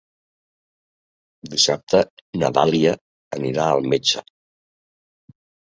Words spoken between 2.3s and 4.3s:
na Dàlia anirà al metge.